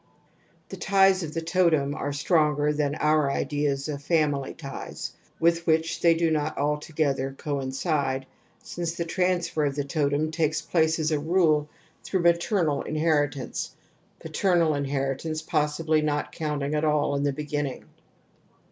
[0.69, 6.01] The ties of the totem are stronger than our ideas of family ties, with which
[6.01, 8.25] they do not altogether coincide,
[8.63, 12.81] since I the transfer of the totem takes place as a rule I through maternal
[12.81, 13.75] inheritance,
[14.19, 17.85] paternal inherit j ance possibly not coimting at all in the begin ning.